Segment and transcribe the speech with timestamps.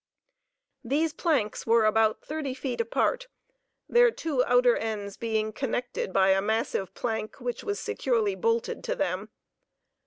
[0.83, 3.27] These planks were about thirty feet apart,
[3.87, 8.95] their two outer ends being connected by a massive plank, which was securely bolted to
[8.95, 9.29] them.